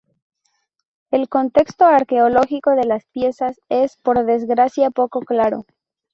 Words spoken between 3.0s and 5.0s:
piezas es, por desgracia,